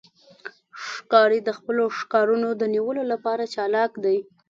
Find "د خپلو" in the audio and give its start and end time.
1.43-1.83